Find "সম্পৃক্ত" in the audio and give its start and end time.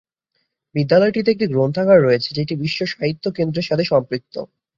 3.91-4.35